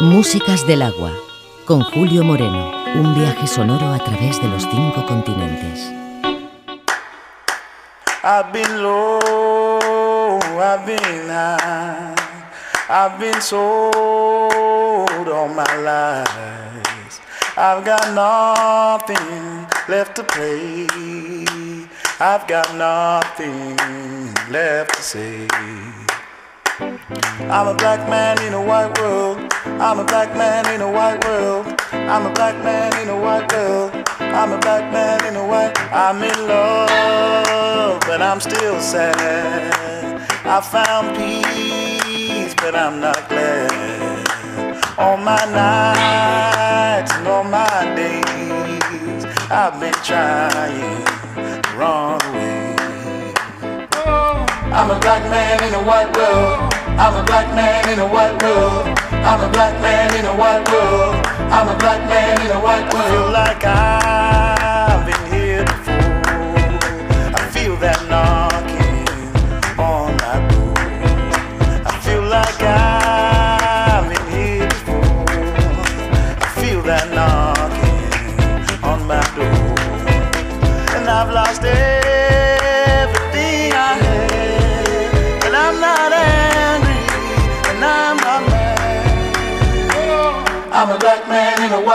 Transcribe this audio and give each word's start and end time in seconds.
Músicas 0.00 0.66
del 0.66 0.82
agua, 0.82 1.12
con 1.66 1.82
Julio 1.82 2.24
Moreno, 2.24 2.72
un 2.94 3.14
viaje 3.14 3.46
sonoro 3.46 3.92
a 3.92 3.98
través 3.98 4.40
de 4.40 4.48
los 4.48 4.62
cinco 4.62 5.06
continentes. 5.06 5.92
I've 8.24 8.52
been 8.52 8.82
low, 8.82 10.38
I've 10.58 10.86
been 10.86 11.28
high, 11.28 12.14
I've 12.88 13.18
been 13.18 13.40
sold 13.40 13.92
all 15.28 15.48
my 15.48 15.76
life. 15.82 17.20
I've 17.56 17.84
got 17.84 18.12
nothing 18.14 19.66
left 19.88 20.16
to 20.16 20.24
play. 20.24 20.86
I've 22.18 22.46
got 22.46 22.74
nothing 22.76 23.76
left 24.50 24.94
to 24.94 25.02
say. 25.02 25.48
I'm 27.50 27.68
a 27.68 27.74
black 27.74 28.08
man 28.08 28.42
in 28.42 28.54
a 28.54 28.62
white 28.62 28.98
world. 28.98 29.38
I'm 29.64 29.98
a 29.98 30.04
black 30.04 30.34
man 30.34 30.66
in 30.74 30.80
a 30.80 30.90
white 30.90 31.22
world. 31.24 31.66
I'm 31.92 32.26
a 32.26 32.32
black 32.32 32.56
man 32.64 32.92
in 33.02 33.08
a 33.08 33.20
white 33.20 33.50
world. 33.52 33.92
I'm 34.18 34.52
a 34.52 34.58
black 34.58 34.90
man 34.92 35.24
in 35.26 35.36
a 35.36 35.46
white. 35.46 35.78
I'm 35.92 36.22
in 36.22 36.48
love, 36.48 38.00
but 38.00 38.22
I'm 38.22 38.40
still 38.40 38.80
sad. 38.80 40.26
I 40.44 40.60
found 40.60 41.16
peace, 41.16 42.54
but 42.54 42.74
I'm 42.74 43.00
not 43.00 43.28
glad. 43.28 44.26
All 44.98 45.16
my 45.16 45.44
nights 45.52 47.12
and 47.12 47.28
all 47.28 47.44
my 47.44 47.94
days, 47.94 49.24
I've 49.50 49.78
been 49.78 49.92
trying 50.02 51.04
to 51.34 51.76
run 51.76 52.20
away. 52.28 53.34
I'm 54.72 54.90
a 54.90 54.98
black 55.00 55.22
man 55.30 55.62
in 55.64 55.74
a 55.74 55.82
white 55.82 56.16
world. 56.16 56.81
I'm 56.98 57.14
a 57.16 57.24
black 57.24 57.48
man 57.54 57.88
in 57.88 57.98
a 57.98 58.06
white 58.06 58.42
world. 58.42 58.86
I'm 59.10 59.40
a 59.40 59.50
black 59.52 59.80
man 59.80 60.14
in 60.18 60.26
a 60.26 60.34
white 60.34 60.68
world. 60.70 61.26
I'm 61.50 61.68
a 61.68 61.78
black 61.78 62.00
man 62.08 62.40
in 62.44 62.50
a 62.50 62.60
white 62.60 62.92
world. 62.92 63.32
Like 63.32 63.64
I've 63.64 64.81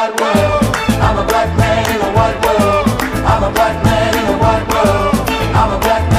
I'm 0.09 1.17
a 1.17 1.25
black 1.27 1.57
man 1.57 1.83
in 1.93 2.01
a 2.01 2.11
white 2.15 2.39
world. 2.45 2.87
I'm 3.27 3.43
a 3.43 3.51
black 3.51 3.83
man 3.83 4.15
in 4.15 4.33
a 4.33 4.37
white 4.37 4.65
world. 4.69 5.29
I'm 5.53 5.73
a 5.73 5.79
black 5.79 6.09
man 6.11 6.16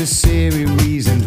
necessary 0.00 0.64
reasons 0.64 1.17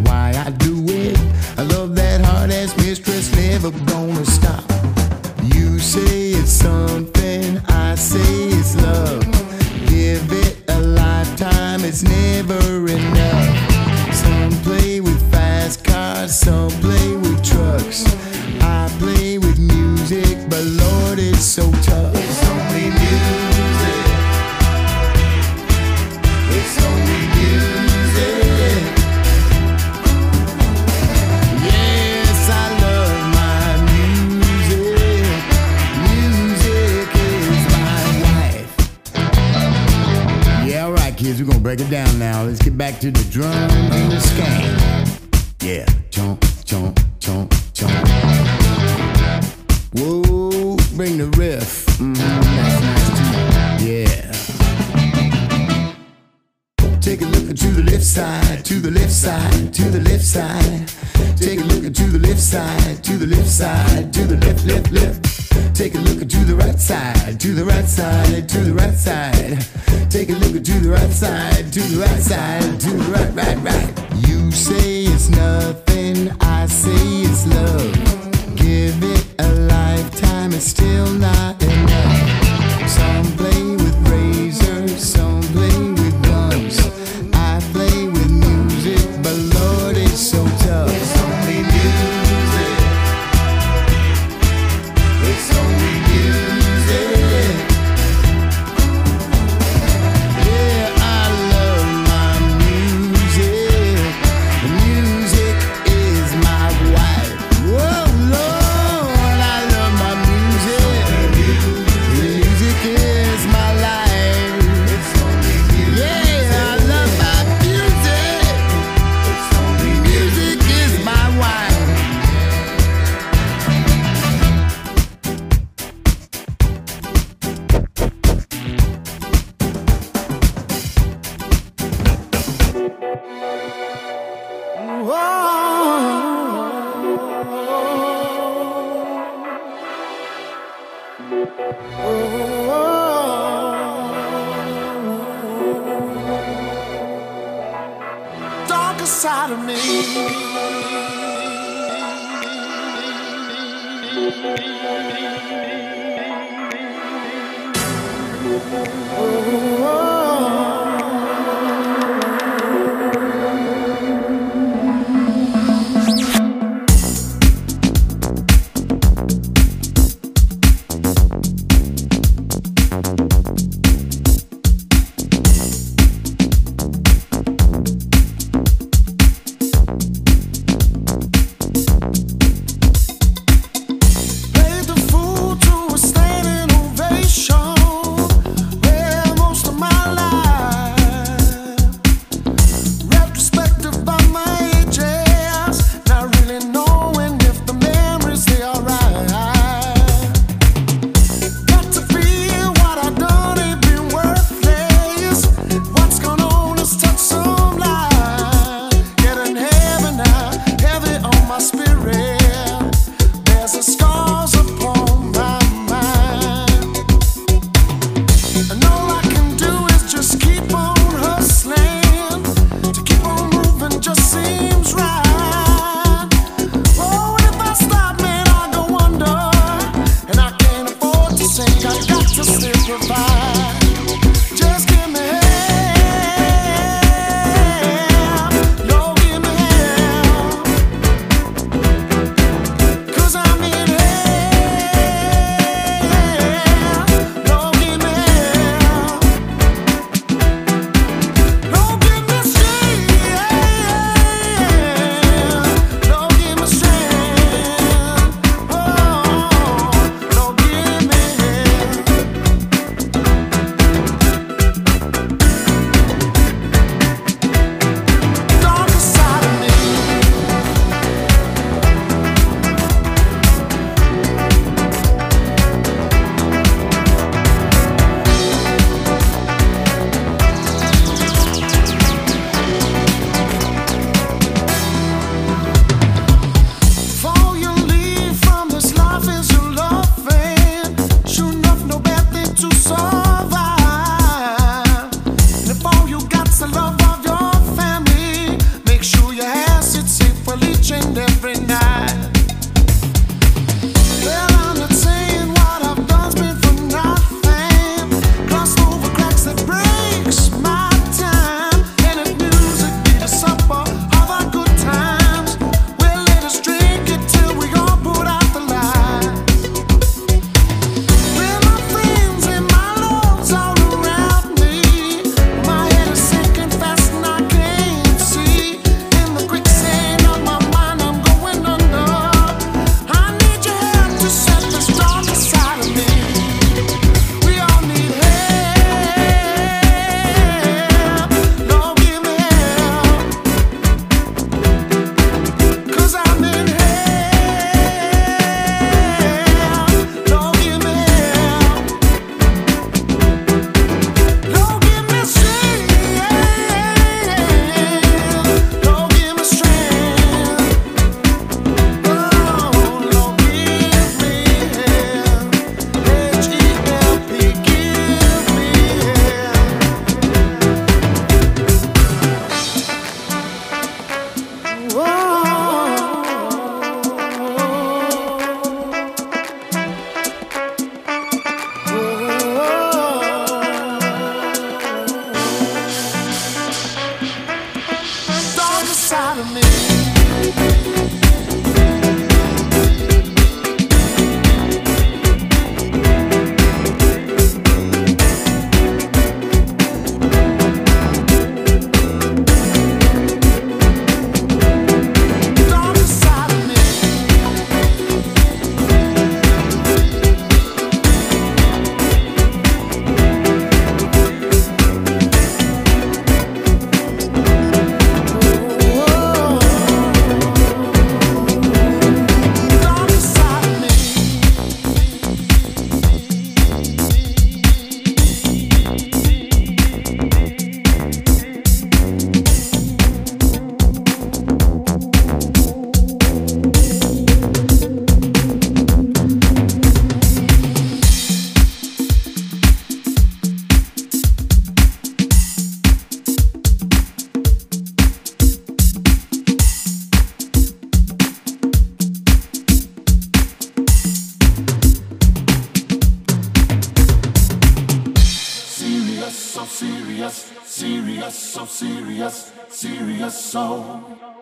serious, 460.30 460.52
serious, 460.66 461.36
so 461.36 461.66
serious, 461.66 462.52
serious, 462.70 463.46
so. 463.46 464.41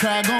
Chicago 0.00 0.39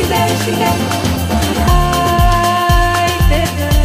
She 0.00 0.06
got, 0.08 0.30
she. 0.44 0.52
I 1.68 3.18
feel 3.28 3.56
good. 3.58 3.79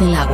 Del 0.00 0.14
agua 0.14 0.31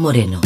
Moreno. 0.00 0.40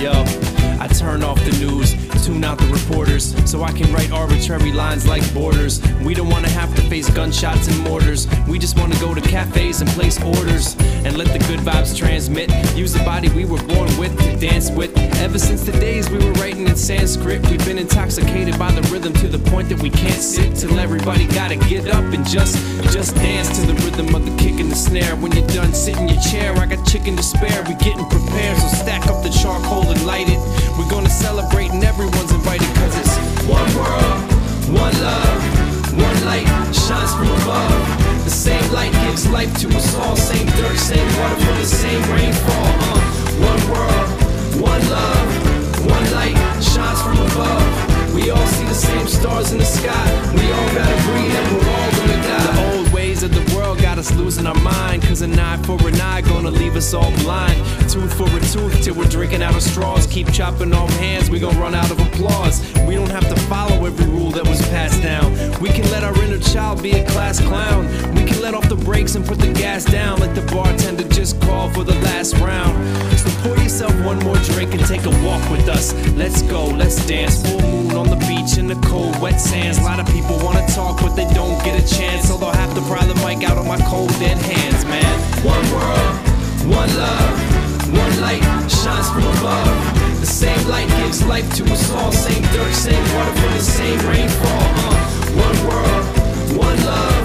Yo, 0.00 0.12
I 0.80 0.88
turn 0.98 1.22
off 1.22 1.38
the 1.44 1.56
news, 1.60 1.94
tune 2.26 2.42
out 2.42 2.58
the 2.58 2.66
reporters, 2.72 3.34
so 3.48 3.62
I 3.62 3.70
can 3.70 3.92
write 3.92 4.10
arbitrary 4.24 4.72
lines 4.72 5.06
like 5.06 5.22
borders. 5.34 5.82
We 6.02 6.14
don't 6.14 6.30
wanna 6.30 6.48
have 6.48 6.74
to 6.76 6.82
face 6.88 7.10
gunshots 7.10 7.68
and 7.68 7.78
mortars. 7.80 8.26
We 8.48 8.58
just 8.58 8.78
wanna 8.78 8.98
go 8.98 9.12
to 9.12 9.20
cafes 9.20 9.82
and 9.82 9.90
place 9.90 10.16
orders 10.22 10.76
and 11.04 11.18
let 11.18 11.28
the 11.28 11.40
good 11.40 11.60
vibes 11.60 11.94
transmit. 11.94 12.48
Use 12.74 12.94
the 12.94 13.04
body 13.04 13.28
we 13.28 13.44
were 13.44 13.62
born 13.64 13.90
with 13.98 14.16
to 14.18 14.36
dance 14.38 14.70
with. 14.70 14.96
Ever 15.26 15.38
since 15.38 15.64
the 15.64 15.72
days 15.72 16.08
we 16.08 16.16
were 16.24 16.32
writing 16.40 16.66
in 16.66 16.76
Sanskrit, 16.76 17.42
we've 17.50 17.64
been 17.66 17.78
intoxicated 17.78 18.58
by 18.58 18.70
the 18.72 18.80
rhythm 18.90 19.12
to 19.12 19.28
the 19.28 19.38
point 19.50 19.68
that 19.68 19.80
we 19.82 19.90
can't 19.90 20.22
sit 20.22 20.56
till 20.56 20.78
everybody 20.78 21.26
gotta 21.26 21.56
get 21.56 21.88
up 21.88 22.04
and 22.14 22.26
just 22.26 22.56
just 22.90 23.14
dance 23.16 23.48
to 23.60 23.66
the 23.66 23.74
rhythm 23.84 24.14
of 24.14 24.24
the 24.24 24.34
kick 24.42 24.58
and 24.58 24.70
the 24.70 24.76
snare. 24.76 25.16
When 25.16 25.32
you're 25.32 25.46
done 25.48 25.74
sitting 25.74 26.08
in 26.08 26.14
your 26.14 26.22
chair, 26.22 26.56
I 26.56 26.64
got 26.64 26.86
chicken 26.86 27.14
to 27.16 27.22
spare. 27.22 27.62
We 27.68 27.74
getting 27.74 28.08
prepared, 28.08 28.56
so 28.56 28.68
stack 28.68 29.06
up 29.06 29.22
the 29.22 29.30
charcoal 29.30 29.90
and 29.90 30.06
light 30.06 30.28
it. 30.30 30.40
We're 30.78 30.90
gonna 30.90 31.10
celebrate 31.10 31.70
and 31.72 31.84
everyone's 31.84 32.32
invited 32.32 32.68
cause 32.80 32.96
it's 32.96 33.34
one 33.46 33.68
world, 33.76 34.13
one 34.74 34.94
love, 35.02 35.40
one 35.98 36.18
light 36.24 36.46
shines 36.74 37.14
from 37.14 37.30
above. 37.42 38.24
The 38.24 38.30
same 38.30 38.66
light 38.72 38.92
gives 39.04 39.28
life 39.28 39.52
to 39.60 39.68
us 39.76 39.94
all, 39.96 40.16
same 40.16 40.46
dirt, 40.58 40.76
same 40.76 41.06
water 41.18 41.36
from 41.44 41.56
the 41.58 41.66
same 41.66 42.02
rainfall. 42.12 42.70
Uh, 42.90 43.00
one 43.50 43.62
world, 43.70 44.08
one 44.60 44.82
love, 44.90 45.28
one 45.86 46.06
light 46.12 46.36
shines 46.62 47.00
from 47.02 47.18
above. 47.18 48.14
We 48.14 48.30
all 48.30 48.46
see 48.46 48.64
the 48.64 48.74
same 48.74 49.06
stars 49.06 49.52
in 49.52 49.58
the 49.58 49.64
sky. 49.64 50.06
We 50.34 50.44
all 50.52 50.70
gotta 50.74 50.98
breathe 51.06 51.34
and 51.34 51.46
we're 51.56 51.70
all 51.70 51.90
gonna 51.98 52.22
die. 52.22 52.73
The 53.24 53.40
of 53.40 53.46
the 53.46 53.56
world 53.56 53.78
got 53.78 53.96
us 53.96 54.14
losing 54.16 54.46
our 54.46 54.60
mind. 54.60 55.02
Cause 55.02 55.22
an 55.22 55.38
eye 55.38 55.56
for 55.62 55.78
an 55.88 55.98
eye 55.98 56.20
gonna 56.20 56.50
leave 56.50 56.76
us 56.76 56.92
all 56.92 57.10
blind. 57.22 57.56
Tooth 57.88 58.12
for 58.18 58.24
a 58.24 58.40
tooth 58.52 58.84
till 58.84 58.94
we're 58.94 59.08
drinking 59.08 59.42
out 59.42 59.54
of 59.54 59.62
straws. 59.62 60.06
Keep 60.06 60.30
chopping 60.30 60.74
off 60.74 60.90
hands, 60.98 61.30
we 61.30 61.40
gon' 61.40 61.58
run 61.58 61.74
out 61.74 61.90
of 61.90 61.98
applause. 62.00 62.60
We 62.86 62.96
don't 62.96 63.08
have 63.08 63.26
to 63.30 63.36
follow 63.48 63.86
every 63.86 64.04
rule 64.12 64.30
that 64.32 64.46
was 64.46 64.60
passed 64.68 65.00
down. 65.00 65.32
We 65.62 65.70
can 65.70 65.90
let 65.90 66.04
our 66.04 66.14
inner 66.22 66.38
child 66.38 66.82
be 66.82 66.92
a 66.92 67.08
class 67.08 67.40
clown. 67.40 67.86
We 68.14 68.24
can 68.24 68.42
let 68.42 68.52
off 68.52 68.68
the 68.68 68.76
brakes 68.76 69.14
and 69.14 69.24
put 69.24 69.38
the 69.38 69.54
gas 69.54 69.86
down. 69.86 70.20
Let 70.20 70.34
the 70.34 70.42
bartender 70.54 71.08
just 71.08 71.40
call 71.40 71.70
for 71.70 71.82
the 71.82 71.94
last 72.00 72.36
round. 72.40 72.76
So 73.18 73.30
pour 73.40 73.56
yourself 73.56 73.94
one 74.04 74.18
more 74.18 74.36
drink 74.52 74.74
and 74.74 74.84
take 74.84 75.06
a 75.06 75.24
walk 75.24 75.50
with 75.50 75.66
us. 75.70 75.94
Let's 76.10 76.42
go, 76.42 76.66
let's 76.66 77.06
dance. 77.06 77.40
The 77.40 77.73
beach 78.44 78.58
in 78.58 78.66
the 78.66 78.74
cold, 78.86 79.18
wet 79.20 79.40
sands. 79.40 79.78
A 79.78 79.82
lot 79.82 80.00
of 80.00 80.06
people 80.06 80.38
wanna 80.42 80.66
talk, 80.68 81.00
but 81.00 81.14
they 81.14 81.26
don't 81.34 81.62
get 81.64 81.74
a 81.78 81.86
chance. 81.96 82.28
So 82.28 82.36
they'll 82.36 82.50
have 82.50 82.74
to 82.74 82.82
pry 82.82 83.04
the 83.06 83.14
mic 83.26 83.48
out 83.48 83.56
of 83.56 83.66
my 83.66 83.78
cold 83.88 84.10
dead 84.20 84.38
hands, 84.38 84.84
man. 84.84 85.14
One 85.44 85.64
world, 85.72 86.14
one 86.68 86.90
love, 86.96 87.34
one 87.92 88.14
light 88.20 88.44
shines 88.70 89.08
from 89.10 89.24
above. 89.38 90.20
The 90.20 90.26
same 90.26 90.68
light 90.68 90.88
gives 91.00 91.24
life 91.26 91.48
to 91.56 91.64
us 91.72 91.90
all. 91.92 92.12
Same 92.12 92.42
dirt, 92.52 92.74
same 92.74 93.04
water 93.14 93.34
from 93.40 93.52
the 93.52 93.66
same 93.78 93.98
rainfall. 94.08 94.64
Uh, 94.84 94.96
one 95.46 95.58
world, 95.68 96.04
one 96.56 96.78
love, 96.84 97.24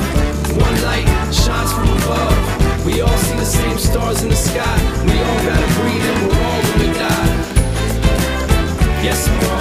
one 0.58 0.78
light 0.84 1.08
shines 1.34 1.72
from 1.74 1.90
above. 2.00 2.86
We 2.86 3.02
all 3.02 3.18
see 3.18 3.36
the 3.36 3.46
same 3.46 3.78
stars 3.78 4.24
in 4.24 4.30
the 4.30 4.36
sky. 4.36 4.78
We 5.06 5.16
all 5.28 5.40
gotta 5.50 5.70
breathe 5.80 6.06
and 6.12 6.20
we're 6.28 6.44
all 6.50 6.62
gonna 6.70 6.94
die. 6.94 7.30
Yes, 9.04 9.28
we're 9.30 9.54
all 9.54 9.59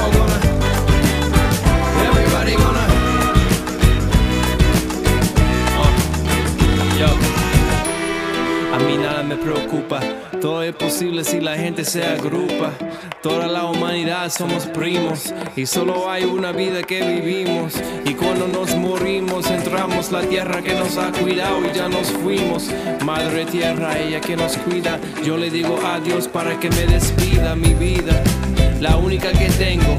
todo 10.41 10.63
es 10.63 10.75
posible 10.75 11.25
si 11.25 11.41
la 11.41 11.57
gente 11.57 11.85
se 11.85 12.03
agrupa. 12.03 12.73
Toda 13.23 13.47
la 13.47 13.67
humanidad 13.67 14.31
somos 14.31 14.65
primos 14.67 15.35
y 15.57 15.67
solo 15.67 16.11
hay 16.11 16.25
una 16.25 16.53
vida 16.53 16.83
que 16.83 17.03
vivimos. 17.03 17.75
Y 18.05 18.15
cuando 18.15 18.49
nos 18.49 18.75
morimos 18.77 19.51
entramos 19.51 20.11
la 20.11 20.23
tierra 20.23 20.63
que 20.63 20.75
nos 20.75 20.97
ha 20.97 21.13
cuidado 21.13 21.61
y 21.67 21.77
ya 21.77 21.89
nos 21.89 22.09
fuimos. 22.11 22.71
Madre 23.05 23.45
tierra, 23.45 23.99
ella 23.99 24.21
que 24.21 24.37
nos 24.37 24.57
cuida, 24.57 24.99
yo 25.23 25.37
le 25.37 25.51
digo 25.51 25.79
adiós 25.85 26.29
para 26.29 26.59
que 26.59 26.71
me 26.71 26.87
despida 26.87 27.55
mi 27.55 27.75
vida, 27.75 28.23
la 28.81 28.97
única 28.97 29.33
que 29.33 29.51
tengo. 29.51 29.97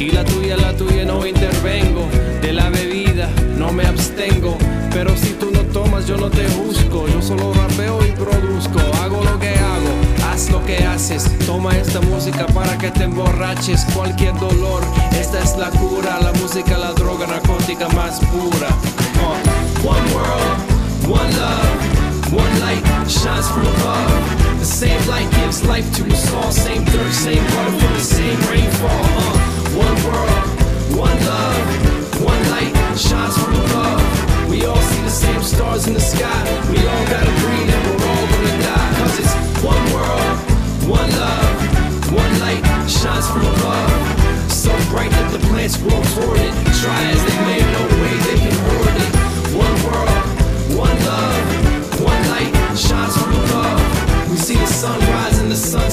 Y 0.00 0.10
la 0.10 0.24
tuya, 0.24 0.56
la 0.56 0.76
tuya 0.76 1.04
no 1.04 1.24
intervengo. 1.24 2.08
De 2.40 2.52
la 2.52 2.70
bebida 2.70 3.28
no 3.56 3.72
me 3.72 3.84
abstengo. 3.84 4.58
Pero 4.92 5.16
si 5.16 5.32
tú 5.34 5.50
no 5.50 5.60
tomas, 5.72 6.06
yo 6.06 6.16
no 6.16 6.28
te 6.30 6.46
busco. 6.48 7.06
Yo 7.08 7.22
solo 7.22 7.52
rapeo 7.54 8.04
y 8.06 8.12
produzco. 8.12 8.78
Hago 9.02 9.22
lo 9.24 9.38
que 9.38 9.48
hago, 9.48 9.92
haz 10.30 10.50
lo 10.50 10.64
que 10.64 10.84
haces. 10.84 11.30
Toma 11.46 11.76
esta 11.76 12.00
música 12.00 12.46
para 12.46 12.76
que 12.78 12.90
te 12.90 13.04
emborraches. 13.04 13.84
Cualquier 13.94 14.34
dolor, 14.38 14.82
esta 15.18 15.40
es 15.40 15.56
la 15.56 15.70
cura. 15.70 16.20
La 16.20 16.32
música, 16.34 16.76
la 16.78 16.92
droga 16.92 17.26
narcótica 17.26 17.88
más 17.90 18.20
pura. 18.20 18.68
Uh, 19.22 19.62
One 19.84 20.14
world, 20.14 20.58
one 21.08 21.30
love, 21.36 22.32
one 22.32 22.60
light 22.60 22.84
shines 23.10 23.48
from 23.48 23.66
above. 23.66 24.58
The 24.60 24.64
same 24.64 25.04
light 25.08 25.28
gives 25.32 25.64
life 25.64 25.90
to 25.96 26.04
us 26.12 26.32
all. 26.34 26.52
Same 26.52 26.84
dirt, 26.84 27.12
same 27.12 27.42
water 27.42 27.72
from 27.80 27.92
the 27.94 28.00
same 28.00 28.38
rainfall. 28.48 29.04
Uh, 29.18 29.38
one 29.74 29.98
world, 30.06 30.46
one 30.96 31.18
love, 31.26 32.22
one 32.22 32.50
light 32.50 32.72
shines 32.96 33.36
from 33.42 33.54
above. 33.54 34.31
We 34.48 34.64
all 34.64 34.76
see 34.76 35.02
the 35.02 35.10
same 35.10 35.42
stars 35.42 35.86
in 35.86 35.94
the 35.94 36.00
sky. 36.00 36.42
We 36.70 36.78
all 36.78 37.04
gotta 37.06 37.32
breathe 37.42 37.70
and 37.74 37.82
we're 37.86 38.06
all 38.08 38.26
gonna 38.32 38.56
die. 38.62 38.90
Cause 38.98 39.18
it's 39.22 39.34
one 39.62 39.84
world, 39.94 40.36
one 40.88 41.10
love, 41.24 41.56
one 42.12 42.32
light 42.40 42.62
shines 42.88 43.28
from 43.28 43.42
above. 43.42 43.92
So 44.50 44.70
bright 44.90 45.10
that 45.10 45.28
the 45.32 45.40
plants 45.48 45.76
grow 45.76 46.00
toward 46.14 46.40
it. 46.40 46.52
Try 46.82 47.00
as 47.14 47.22
they 47.26 47.38
may, 47.48 47.60
no 47.76 47.82
way 48.02 48.14
they 48.28 48.38
can 48.44 48.56
hoard 48.66 48.96
it. 49.04 49.12
One 49.64 49.76
world, 49.86 50.22
one 50.86 50.98
love, 51.10 51.44
one 52.00 52.22
light 52.32 52.52
shines 52.76 53.16
from 53.16 53.32
above. 53.32 54.30
We 54.30 54.36
see 54.36 54.56
the 54.56 54.66
sun 54.66 54.98
rise 55.00 55.38
and 55.38 55.50
the 55.50 55.56
sun 55.56 55.90